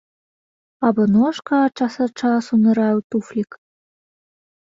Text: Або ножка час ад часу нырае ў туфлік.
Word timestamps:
Або 0.87 1.03
ножка 1.17 1.57
час 1.79 1.97
ад 2.05 2.13
часу 2.21 2.53
нырае 2.63 2.89
ў 2.93 3.01
туфлік. 3.17 3.51